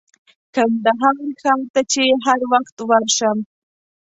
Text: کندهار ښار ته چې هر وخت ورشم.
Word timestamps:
کندهار 0.55 1.15
ښار 1.41 1.61
ته 1.73 1.81
چې 1.91 2.03
هر 2.25 2.39
وخت 2.51 2.77
ورشم. 2.89 3.37